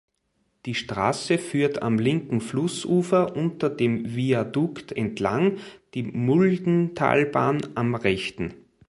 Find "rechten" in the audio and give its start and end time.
7.93-8.55